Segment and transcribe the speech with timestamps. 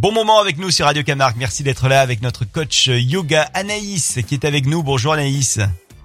[0.00, 1.36] Bon moment avec nous sur Radio Camargue.
[1.36, 4.82] Merci d'être là avec notre coach yoga Anaïs qui est avec nous.
[4.82, 5.58] Bonjour Anaïs.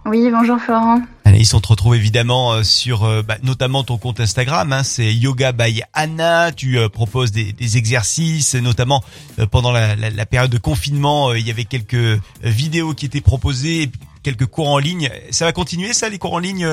[0.05, 0.99] Oui, bonjour Florent.
[1.23, 4.73] Anaïs, on te retrouve évidemment euh, sur euh, bah, notamment ton compte Instagram.
[4.73, 6.51] Hein, c'est Yoga by Anna.
[6.51, 9.01] Tu euh, proposes des, des, exercices, notamment
[9.49, 11.33] pendant la, la, la, période de confinement.
[11.33, 13.89] il y avait quelques vidéos qui étaient proposées,
[14.23, 15.09] quelques cours en ligne.
[15.31, 16.67] Ça va continuer ça, les cours en ligne,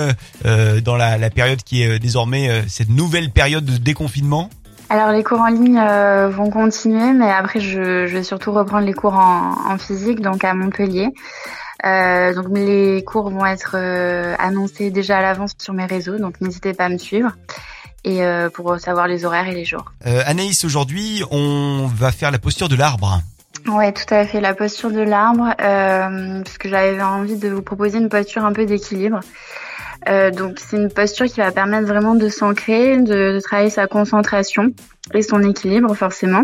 [0.44, 4.50] dans la, la, période qui est désormais cette nouvelle période de déconfinement?
[4.92, 5.80] Alors les cours en ligne
[6.28, 10.44] vont continuer, mais après je, je, vais surtout reprendre les cours en, en physique, donc
[10.44, 11.08] à Montpellier.
[11.84, 16.40] Euh, donc les cours vont être euh, annoncés déjà à l'avance sur mes réseaux, donc
[16.40, 17.32] n'hésitez pas à me suivre
[18.04, 19.92] et euh, pour savoir les horaires et les jours.
[20.06, 23.20] Euh, Anaïs, aujourd'hui, on va faire la posture de l'arbre.
[23.66, 27.62] Ouais, tout à fait, la posture de l'arbre, euh, parce que j'avais envie de vous
[27.62, 29.20] proposer une posture un peu d'équilibre.
[30.08, 33.86] Euh, donc c'est une posture qui va permettre vraiment de s'ancrer, de, de, travailler sa
[33.86, 34.72] concentration
[35.14, 36.42] et son équilibre forcément.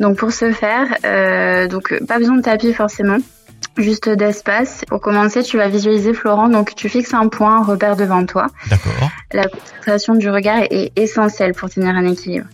[0.00, 3.18] Donc pour ce faire, euh, donc pas besoin de tapis forcément
[3.76, 4.84] juste d'espace.
[4.88, 8.46] Pour commencer, tu vas visualiser Florent, donc tu fixes un point, un repère devant toi.
[8.70, 9.10] D'accord.
[9.32, 12.46] La concentration du regard est essentielle pour tenir un équilibre.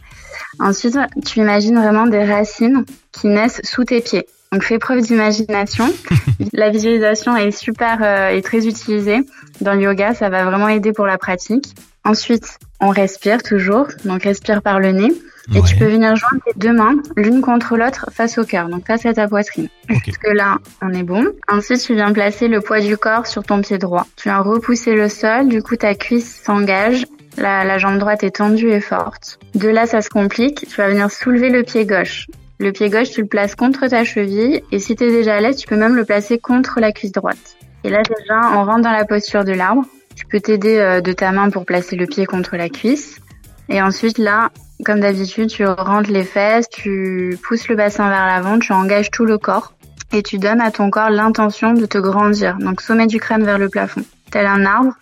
[0.58, 4.26] Ensuite, tu imagines vraiment des racines qui naissent sous tes pieds.
[4.54, 5.92] Donc fais preuve d'imagination.
[6.52, 9.18] la visualisation est super euh, et très utilisée
[9.60, 11.74] dans le yoga, ça va vraiment aider pour la pratique.
[12.04, 15.12] Ensuite, on respire toujours, donc respire par le nez.
[15.56, 18.86] Et tu peux venir joindre tes deux mains l'une contre l'autre face au cœur, donc
[18.86, 19.68] face à ta poitrine.
[19.90, 20.00] Okay.
[20.06, 21.26] Parce que là, on est bon.
[21.48, 24.06] Ensuite, tu viens placer le poids du corps sur ton pied droit.
[24.14, 28.36] Tu viens repousser le sol, du coup ta cuisse s'engage, la, la jambe droite est
[28.36, 29.40] tendue et forte.
[29.56, 30.64] De là, ça se complique.
[30.68, 32.28] Tu vas venir soulever le pied gauche.
[32.58, 35.40] Le pied gauche, tu le places contre ta cheville et si tu es déjà à
[35.40, 37.56] l'aise, tu peux même le placer contre la cuisse droite.
[37.82, 39.82] Et là déjà, on rentre dans la posture de l'arbre.
[40.14, 43.20] Tu peux t'aider euh, de ta main pour placer le pied contre la cuisse.
[43.68, 44.50] Et ensuite là,
[44.84, 49.24] comme d'habitude, tu rentres les fesses, tu pousses le bassin vers l'avant, tu engages tout
[49.24, 49.74] le corps
[50.12, 52.56] et tu donnes à ton corps l'intention de te grandir.
[52.58, 54.02] Donc sommet du crâne vers le plafond.
[54.30, 54.92] Tel un arbre,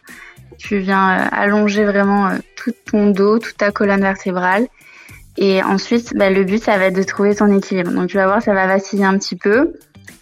[0.59, 4.67] tu viens euh, allonger vraiment euh, tout ton dos, toute ta colonne vertébrale.
[5.39, 7.91] Et ensuite, bah, le but, ça va être de trouver ton équilibre.
[7.91, 9.73] Donc tu vas voir, ça va vaciller un petit peu.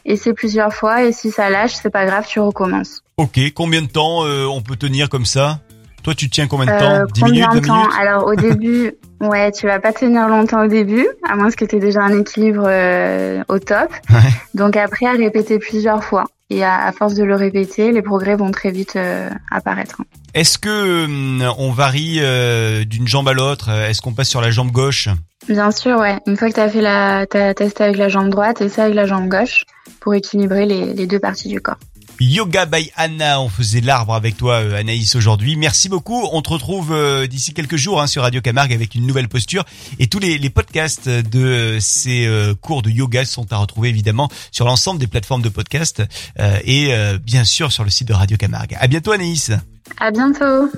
[0.05, 3.03] Essaie plusieurs fois et si ça lâche, c'est pas grave, tu recommences.
[3.17, 5.61] Ok, combien de temps euh, on peut tenir comme ça?
[6.03, 6.95] Toi, tu tiens combien de temps?
[6.95, 7.89] Euh, 10 combien minutes, de temps?
[7.99, 11.77] Alors au début, ouais, tu vas pas tenir longtemps au début, à moins que tu
[11.77, 13.93] aies déjà un équilibre euh, au top.
[14.09, 14.31] Ouais.
[14.55, 16.25] Donc après, à répéter plusieurs fois.
[16.51, 20.03] Et à, à, force de le répéter, les progrès vont très vite euh, apparaître.
[20.35, 23.71] Est-ce que hum, on varie euh, d'une jambe à l'autre?
[23.71, 25.09] Est-ce qu'on passe sur la jambe gauche?
[25.49, 26.19] Bien sûr, ouais.
[26.27, 28.85] Une fois que tu as fait la, t'as testé avec la jambe droite et ça
[28.85, 29.65] avec la jambe gauche
[30.01, 31.79] pour équilibrer les, les deux parties du corps.
[32.21, 35.57] Yoga by Anna, on faisait l'arbre avec toi Anaïs aujourd'hui.
[35.57, 36.29] Merci beaucoup.
[36.33, 39.65] On te retrouve euh, d'ici quelques jours hein, sur Radio Camargue avec une nouvelle posture
[39.99, 44.67] et tous les, podcasts de ces euh, cours de yoga sont à retrouver évidemment sur
[44.67, 46.03] l'ensemble des plateformes de podcast
[46.39, 46.93] euh, et
[47.25, 48.77] bien sûr sur le site de Radio Camargue.
[48.79, 49.53] À bientôt Anaïs.
[49.99, 50.71] À bientôt.